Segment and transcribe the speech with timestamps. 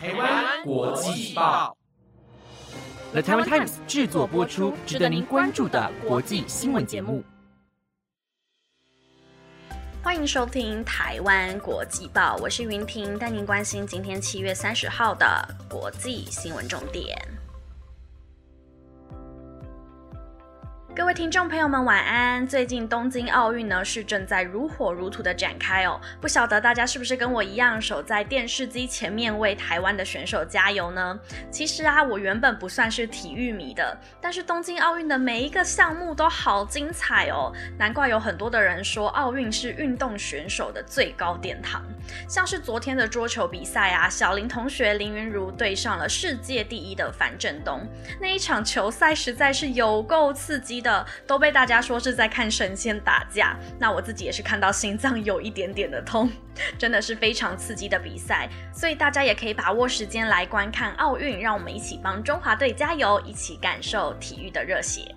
[0.00, 1.76] 台湾国际报
[3.10, 7.24] ，The Taiwan Times 制作播出，值得您关注的国际新闻节目。
[10.00, 15.26] 欢迎收听台湾国际报，我是云婷，带您关心今天七月三十号的
[15.68, 17.18] 国际新闻重点。
[20.98, 22.44] 各位听众朋友们，晚安！
[22.44, 31.16] 最近东京奥运呢是正在如火如荼的展开哦，不晓得大家是不是跟我一样守在电视机前面为台湾的选手加油呢？
[31.52, 41.80] 其实啊，我原本不算是体育迷的，但是东京奥运的每一个项目都好精彩哦，难怪有很多的人说奥运是运动选手的最高殿堂。
[42.28, 47.86] 像是昨天的桌球比赛啊，小林同学林云如对上了世界第一的樊振东，
[48.20, 50.87] 那一场球赛实在是有够刺激的，
[51.26, 53.56] 都被大家说是在看神仙打架。
[53.78, 56.30] 那我自己也是看到心脏有一点点的痛，
[56.78, 65.14] 真的是非常刺激的比赛，所以大家也可以把握时间来观看奥运，让我们一起帮中华队加油，一起感受体育的热血。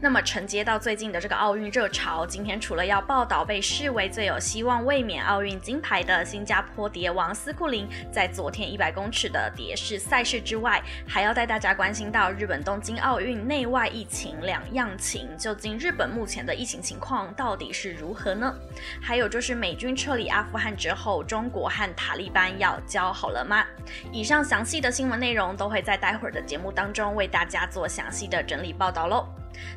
[0.00, 18.54] 那么承接到最近的这个奥运热潮，今天除了要报道被视为最有希望卫冕奥运金牌的新加坡蝶王斯库林在昨天一百公尺的蝶式赛事之外，还要带大家关心到日本东京奥运内外疫情两样情，究竟日本目前的疫情情况到底是如何呢？
[19.02, 23.64] 还有就是美军撤离阿富汗之后，中国和塔利班要交好了吗？
[24.12, 29.26] 以上详细的新闻内容都会在待会儿的节目当中为大家做详细的整理报道喽。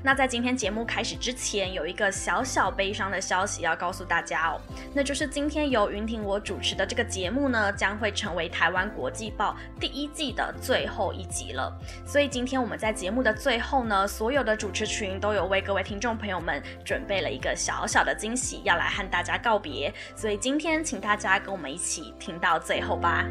[0.04, 4.62] 那在今天节目开始之前，有一个小小悲伤的消息要告诉大家哦，
[4.94, 11.72] 那就是今天由云婷我主持的这个节目呢，将会成为台湾国际报第一季的最后一集了。
[12.06, 19.94] 所以今天我们在节目的最后呢，所有的主持群都有为各位听众朋友们准备了一个小小的惊喜，要来和大家告别。
[20.16, 23.26] 所以今天请大家跟我们一起听到最后吧。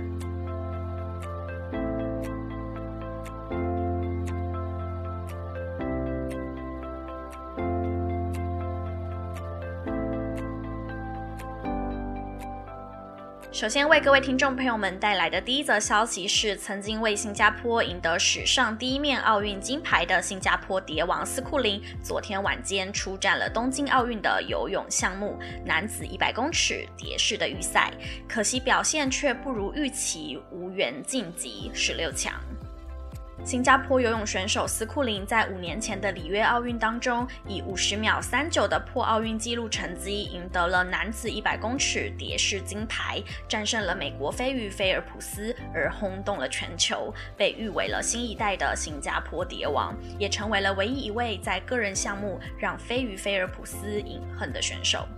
[13.60, 27.93] 首先为各位听众朋友们带来的第一则消息是，曾经为新加坡赢得史上第一面奥运金牌的新加坡蝶王斯库林，昨天晚间出战了东京奥运的游泳项目男子一百公尺蝶式的预赛，
[28.26, 32.32] 可惜表现却不如预期，无缘晋级十六强。
[33.42, 55.08] 新加坡游泳选手斯库林在五年前的里约奥运当中，以五十秒三九的破奥运纪录成绩，赢得了男子一百公尺蝶式金牌，战胜了美国飞鱼菲尔普斯，而轰动了全球，被誉为了新一代的新加坡蝶王，也成为了唯一一位在个人项目让飞鱼菲尔普斯饮恨的选手。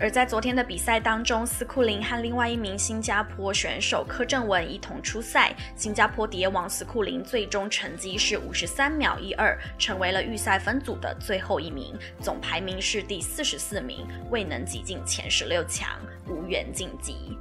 [0.00, 5.52] 而在昨天的比赛当中，斯库林和另外一名新加坡选手柯正文一同出赛。
[5.74, 15.98] 新加坡蝶王斯库林最终成绩是五十三秒一二，成为了预赛分组的最后一名，总排名是第四十四名，未能挤进前十六强，
[16.28, 17.36] 无缘晋级。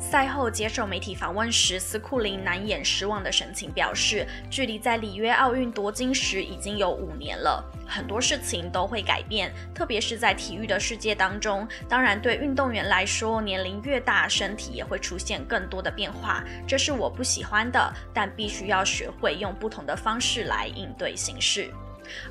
[0.00, 11.68] 赛后接受媒体访问时，斯库林难掩失望的神情，表示距离在里约奥运夺金时已经有五年了，很多事情都会改变，特别是在体育的世界当中。
[11.86, 21.70] 当然，对运动员来说，年龄越大，身体也会出现更多的变化，这是我不喜欢的，但必须要学会用不同的方式来应对形势。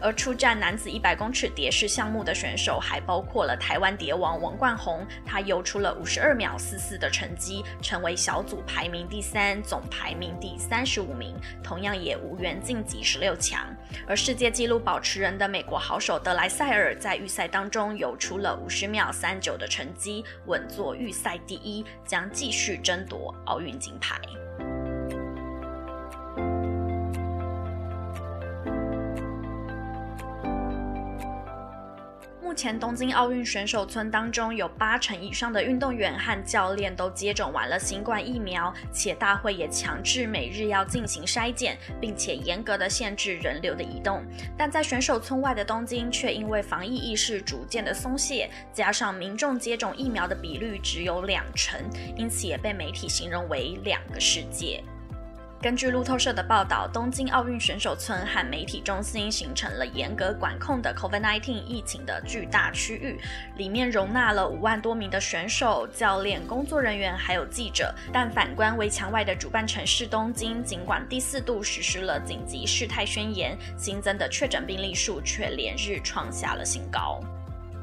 [0.01, 13.65] 而出战男子一百公尺蝶式项目的选手还包括了台湾蝶王王冠宏，他游出了五十二秒四四的成绩，成为小组排名第三，总排名第三十五名，同样也无缘晋级十六强。
[14.07, 24.19] 而世界纪录保持人的美国好手德莱塞尔在预赛当中游出了五十秒三九的成绩，稳坐预赛第一，将继续争夺奥运金牌。
[32.59, 44.25] 前东京奥运选手村当中有八成以上的运动员和教练都接种完了新冠疫苗，且大会也强制每日要进行筛检，并且严格的限制人流的移动。
[44.57, 51.79] 但在选手村外的东京，却因为防疫意识逐渐的松懈，加上民众接种疫苗的比率只有两成，
[52.17, 54.83] 因此也被媒体形容为两个世界。
[55.61, 63.19] 根据路透社的报道，东京奥运选手村和媒体中心形成了严格管控的 COVID-19 疫情的巨大区域，
[63.57, 67.93] 里面容纳了五万多名的选手、教练、工作人员，还有记者。
[68.13, 77.19] 但反观围墙外的主办城市东京，尽管第四度实施了紧急事态宣言，新增的确诊病例数却连日创下了新高。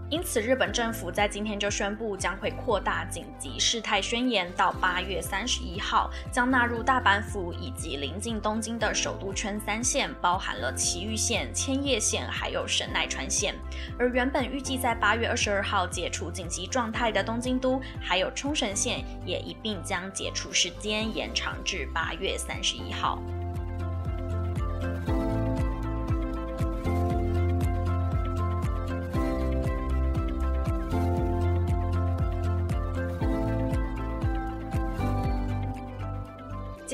[0.09, 13.53] 因此，日本政府在今天就宣布将会扩大紧急事态宣言到八月三十一号，将纳入大阪府以及临近东京的首都圈三县，包含了埼玉县、千叶县还有神奈川县。
[13.99, 23.21] 而原本预计在八月二十二号解除紧急状态的东京都还有冲绳县，也一并将解除时间延长至八月三十一号。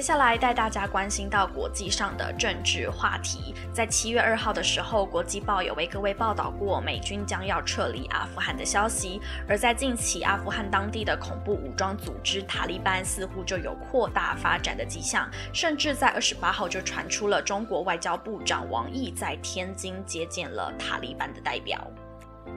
[0.03, 3.55] 接下来带大家关心到国际上的政治话题。
[3.73, 9.21] 在七月二号的时候，国际报有为各位报道过美军将要撤离阿富汗的消息。
[9.49, 21.81] 而在近期，阿富汗当地的恐怖武装组织塔利班似乎就有扩大发展的迹象，甚至在二十八号就传出了中国外交部长王毅在天津接见了塔利班的代表。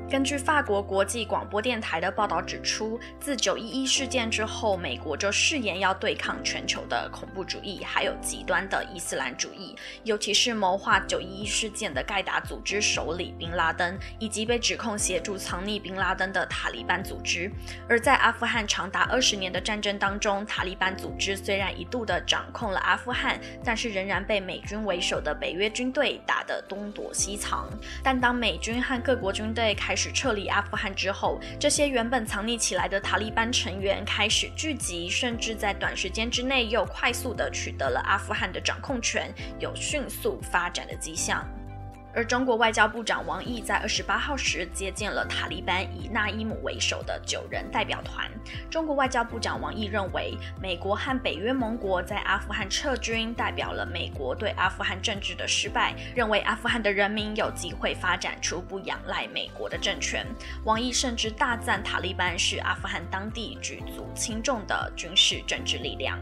[0.08, 17.52] 根据法国国际广播电台的报道指出，自九一一事件之后，美国就誓言要对抗全球的恐怖主义，还有极端的伊斯兰主义，尤其是谋划九一一事件的盖达组织首领宾拉登，以及被指控协助藏匿宾拉登的塔利班组织。
[17.90, 27.68] 而在阿富汗长达二十年的战争当中，塔利班组织虽然一度的掌控了阿富汗，但是仍然被美军为首的北约军队打得东躲西藏。
[28.04, 41.48] 但当美军和各国军队开开始撤离阿富汗之后，这些原本藏匿起来的塔利班成员开始聚集，甚至在短时间之内又快速的取得了阿富汗的掌控权，有迅速发展的迹象。
[42.16, 48.32] 而中国外交部长王毅在二十八号时接见了塔利班以纳伊姆为首的九人代表团。
[48.70, 60.26] 中国外交部长王毅认为，美国和北约盟国在阿富汗撤军，代表了美国对阿富汗政治的失败，认为阿富汗的人民有机会发展出不仰赖美国的政权。
[60.64, 66.18] 王毅甚至大赞塔利班是阿富汗当地举足轻重的军事政治力量。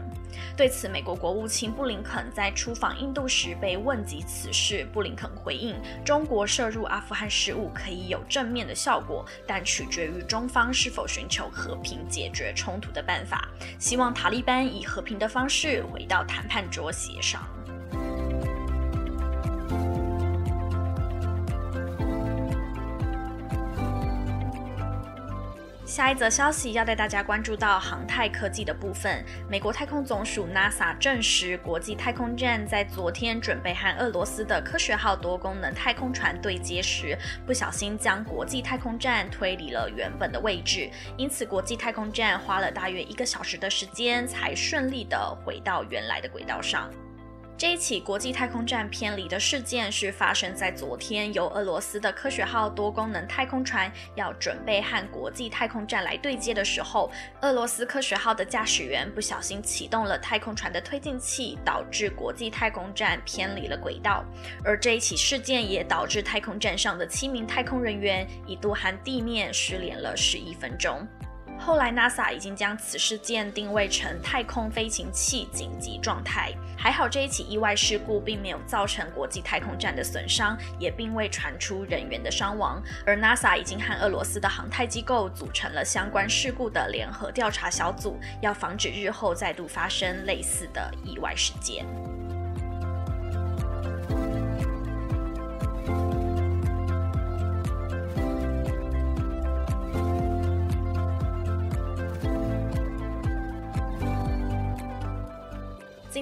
[0.56, 13.48] 对此，美国国务卿布林肯在出访印度时被问及此事，布林肯回应：中国涉入阿富汗事务可以有正面的效果，但取决于中方是否寻求和平解决冲突的办法。
[13.78, 17.42] 希望塔利班以和平的方式回到谈判桌协商。
[25.94, 29.24] 下一则消息要带大家关注到航太科技的部分。
[29.48, 46.90] 美国太空总署 NASA 证实，国际太空站在昨天准备和俄罗斯的科学号多功能太空船对接时，不小心将国际太空站推离了原本的位置，因此国际太空站花了大约一个小时的时间，才顺利的回到原来的轨道上。
[47.56, 57.12] 这一起国际太空站偏离的事件是发生在昨天，由俄罗斯的科学号多功能太空船要准备和国际太空站来对接的时候，
[57.42, 64.24] 俄罗斯科学号的驾驶员不小心启动了太空船的推进器，导致国际太空站偏离了轨道。
[64.64, 71.06] 而这一起事件也导致太空站上的七名太空人员一度和地面失联了十一分钟。
[71.64, 76.52] 后来，NASA 已经将此事件定位成太空飞行器紧急状态。
[76.76, 82.82] 还好，这一起意外事故并没有造成国际太空站的损伤，也并未传出人员的伤亡。
[83.06, 91.86] 而 NASA 已经和俄罗斯的航太机构组成了相关事故的联合调查小组，要防止日后再度发生类似的意外事件。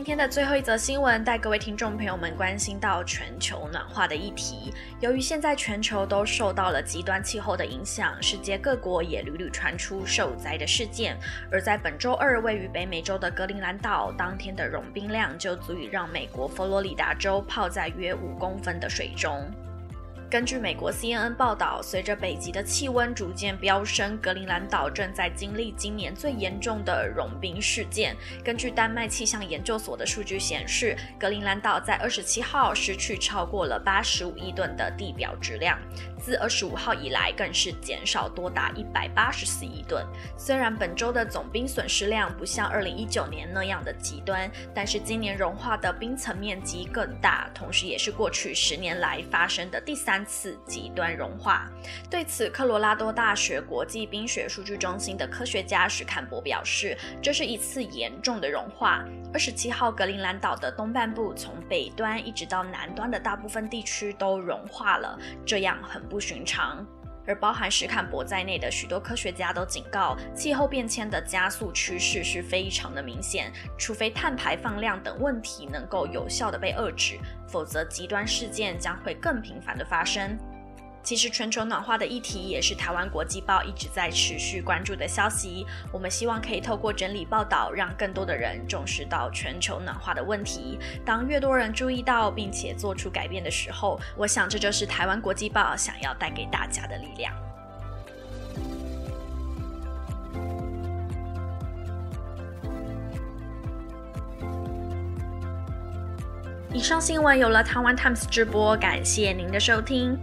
[0.03, 4.75] 今天的最后一则新闻，带各位听众朋友们关心到全球暖化的议题。
[4.99, 11.17] 由于现在全球都受到了极端气候的影响，世界各国也屡屡传出受灾的事件。
[11.53, 19.49] 而在本周二，位于北美洲的格陵兰岛，当天的融冰量就足以让美国佛罗里达州泡在约五公分的水中。
[20.33, 28.17] 根据美国 CNN 报道，随着北极的气温逐渐飙升，格陵兰岛正在经历今年最严重的融冰事件。
[28.43, 35.79] 根据丹麦气象研究所的数据显示，格陵兰岛在二十七号失去超过了八十五亿吨的地表质量，
[36.19, 40.03] 自二十五号以来更是减少多达一百八十四亿吨。
[40.39, 50.22] 虽然本周的总冰损失量不像二零一九年那样的极端，但是今年融化的冰层面积更大，同时也是过去十年来发生的第三。
[50.25, 51.69] 次极端融化。
[52.11, 59.05] 对此，科罗拉多大学国际冰雪数据中心的科学家史坎博表示，这是一次严重的融化。
[59.33, 66.87] 二十七号，格陵兰岛的东半部从北端一直到南端的大部分地区都融化了，这样很不寻常。
[67.27, 80.39] 而包含史坎伯在内的许多科学家都警告，气候变迁的加速趋势是非常的明显，除非碳排放量等问题能够有效的被遏制，否则极端事件将会更频繁的发生。
[81.03, 85.67] 其实全球暖化的议题也是台湾国际报一直在持续关注的消息。
[85.93, 90.79] 我们希望可以透过整理报道，让更多的人重视到全球暖化的问题。
[91.05, 97.35] 当越多人注意到并且做出改变的时候，我想这就是台湾国际报想要带给大家的力量。
[106.73, 110.19] 以上新闻有了台湾 Times 直播，感谢您的收听。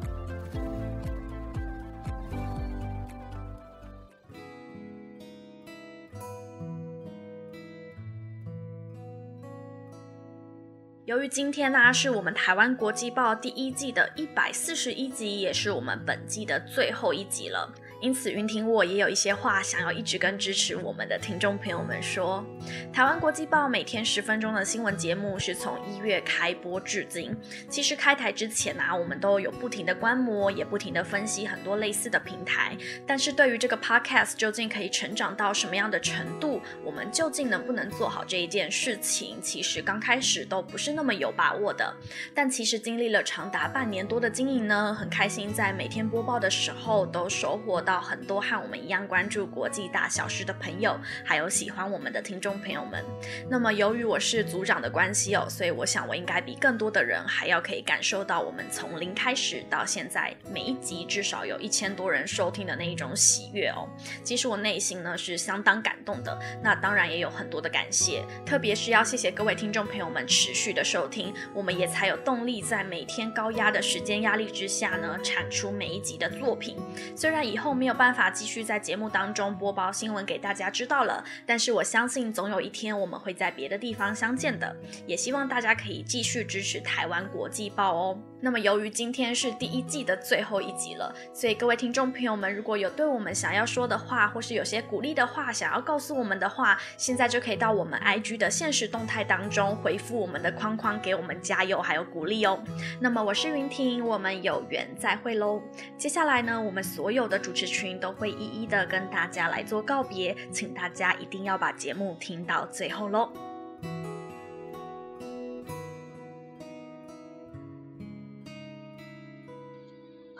[11.29, 17.71] 今天呢是我们台湾国际报第一季的一百四十一集，也是我们本季的最后一集了。
[18.01, 22.45] 因此，云婷我也有一些话想要一直跟支持我们的听众朋友们说。
[22.93, 27.35] 台湾国际报每天十分钟的新闻节目是从一月开播至今。
[27.67, 32.77] 其实开台之前呢，我们都有不停的观摩，也不停的分析很多类似的平台。
[33.05, 41.93] 但是对于这个 podcast 究竟可以成长到什么样的程度，我们究竟能不能做好这一件事情，其实刚开始都不是那么有把握的。
[42.33, 47.83] 但其实经历了长达半年多的经营呢，很开心在每天播报的时候都收获。
[47.89, 53.03] 到很多和我们一样关注国际大小事的朋友，还有喜欢我们的听众朋友们。
[53.49, 63.89] 那么，由于我是组长的关系哦，所以我想我应该比更多的人还要可以感受到我们从零开始到现在每一集至少有一千多人收听的那一种喜悦哦。
[64.23, 66.39] 其实我内心呢是相当感动的。
[66.61, 76.77] 那当然也有很多的感谢，特别是要谢谢各位听众朋友们持续的收听，我们也才有动力在每天高压的时间压力之下呢产出每一集的作品。
[77.15, 77.78] 虽然以后。
[77.79, 84.75] 没有办法继续在节目当中播报新闻给大家知道了，但是我相信总有一天我们会在别的地方相见的，
[85.07, 88.19] 也希望大家可以继续支持台湾国际报哦。
[88.41, 102.61] 那么由于今天是第一季的最后一集了，所以各位听众朋友们，如果有对我们想要说的话，或是有些鼓励的话想要告诉我们的话，现在就可以到我们 IG 的现实动态当中回复我们的框框，给我们加油还有鼓励哦。
[102.99, 105.61] 那么我是云婷，我们有缘再会喽。
[105.97, 107.69] 接下来呢，我们所有的主持。
[107.69, 113.48] 群都会一一的跟大家来做告别，请大家一定要把节目听到最后喽。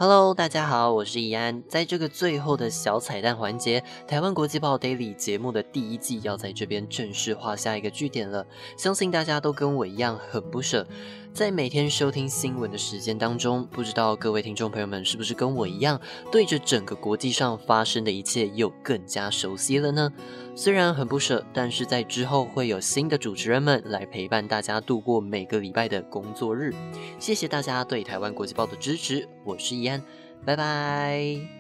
[0.02, 1.62] Hello，大家好，我是易安。
[1.68, 8.48] 在这个最后的小彩蛋环节，台湾国际报 Daily 节目的第一季要在这边正式画下一个句点了。
[8.78, 10.88] 相信大家都跟我一样很不舍。
[11.34, 20.12] 在每天收听新闻的时间当中，不知道各位听众朋友们是不是跟我一样，对着整个国际上发生的一切又更加熟悉了呢？
[20.54, 26.74] 虽然很不舍，但是在之后会有新的主持人们来陪伴大家度过每个礼拜的工作日。
[27.20, 30.04] 谢谢大家对台湾国际报的支持，我是易安，
[30.46, 31.59] 拜拜。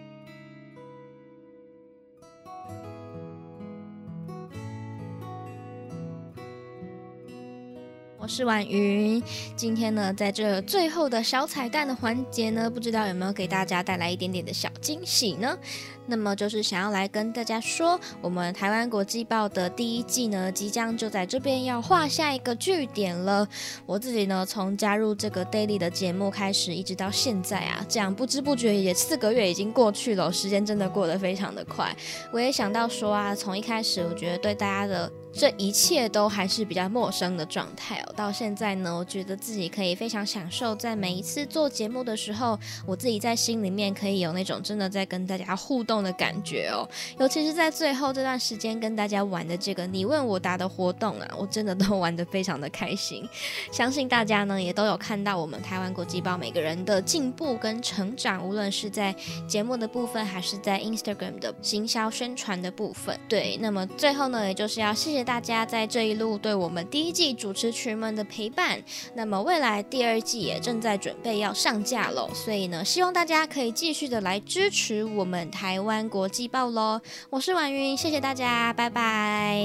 [8.22, 9.24] 我是婉云，
[9.56, 15.58] 今天呢，在这最后的小彩蛋的环节呢，不知道有没有给大家带来一点点的小惊喜呢？
[16.06, 23.48] 那么就是想要来跟大家说，我们台湾国际报的第一季呢，即将就在这边要画下一个句点了。
[23.86, 31.96] 我自己呢，从加入这个 daily 的节目开始，一直到现在啊，这样不知不觉也四个月已经过去了，时间真的过得非常的快。
[32.34, 35.10] 我也想到说啊，从一开始我觉得对大家的。
[35.32, 38.14] 这一切都还是比较陌生的状态哦。
[38.16, 46.88] 到现在呢，我觉得自己可以非常享受在每一次做节目的时候，我自己在心里面可以有那种真的在跟大家互动的感觉哦。
[47.20, 53.28] 尤其是在最后这段时间跟大家玩的这个你问我答的活动啊，我真的都玩得非常的开心。
[53.72, 59.16] 相信大家呢也都有看到我们台湾国际报每个人的进步跟成长，无论是在
[59.48, 63.18] 节目的部分，还是在 Instagram 的行销宣传的部分。
[63.30, 65.20] 对，那么最后呢，也就是要谢谢。
[65.30, 68.82] 大家在这一路对我们第一季主持群们的陪伴，
[69.14, 77.00] 那么未来第二季也正在准备要上架喽，所以呢，希望大家可以继续的来支持我们台湾国际报喽。
[77.30, 79.62] 我是婉云，谢谢大家，拜拜。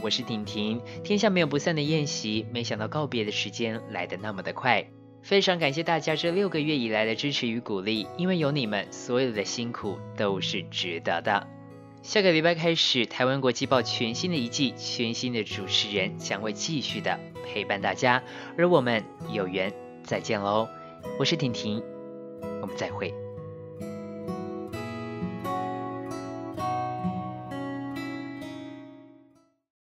[0.00, 4.84] 我是婷婷，天下没有不散的宴席，没想到告别的时间来得那么的快。
[5.22, 11.46] 非常感谢大家这六个月以来的支持与鼓励，因为有你们，所有的辛苦都是值得的。
[12.02, 18.20] 下个礼拜开始，台湾国际报全新的一季，全新的主持人将会继续的陪伴大家，
[18.58, 20.68] 而我们有缘再见喽！
[21.20, 21.80] 我是婷婷，
[22.60, 23.21] 我们再会。